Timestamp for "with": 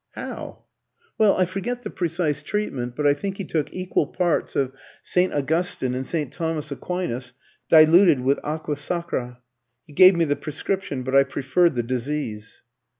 8.21-8.39